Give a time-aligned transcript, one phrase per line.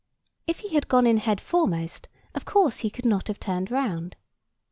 [0.47, 4.15] If he had gone in head foremost, of course he could not have turned round.